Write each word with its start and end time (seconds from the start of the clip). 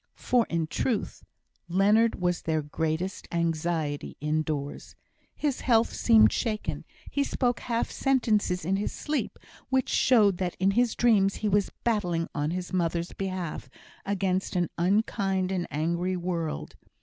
For 0.17 0.47
in 0.49 0.65
truth, 0.65 1.23
Leonard 1.67 2.19
was 2.19 2.41
their 2.41 2.63
greatest 2.63 3.27
anxiety 3.31 4.17
indoors. 4.19 4.95
His 5.35 5.61
health 5.61 5.93
seemed 5.93 6.33
shaken, 6.33 6.85
he 7.11 7.23
spoke 7.23 7.59
half 7.59 7.91
sentences 7.91 8.65
in 8.65 8.77
his 8.77 8.91
sleep, 8.91 9.37
which 9.69 9.89
showed 9.89 10.37
that 10.39 10.55
in 10.55 10.71
his 10.71 10.95
dreams 10.95 11.35
he 11.45 11.47
was 11.47 11.69
battling 11.83 12.27
on 12.33 12.49
his 12.49 12.73
mother's 12.73 13.13
behalf 13.13 13.69
against 14.03 14.55
an 14.55 14.71
unkind 14.75 15.51
and 15.51 15.67
angry 15.69 16.17
world. 16.17 16.77